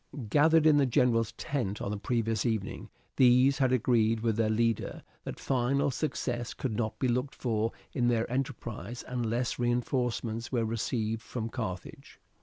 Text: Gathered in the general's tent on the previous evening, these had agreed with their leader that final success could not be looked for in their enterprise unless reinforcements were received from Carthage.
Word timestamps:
Gathered 0.31 0.65
in 0.65 0.77
the 0.77 0.87
general's 0.87 1.31
tent 1.33 1.79
on 1.79 1.91
the 1.91 1.97
previous 1.99 2.43
evening, 2.43 2.89
these 3.17 3.59
had 3.59 3.71
agreed 3.71 4.21
with 4.21 4.35
their 4.35 4.49
leader 4.49 5.03
that 5.25 5.39
final 5.39 5.91
success 5.91 6.55
could 6.55 6.75
not 6.75 6.97
be 6.97 7.07
looked 7.07 7.35
for 7.35 7.71
in 7.93 8.07
their 8.07 8.27
enterprise 8.31 9.03
unless 9.07 9.59
reinforcements 9.59 10.51
were 10.51 10.65
received 10.65 11.21
from 11.21 11.49
Carthage. 11.49 12.19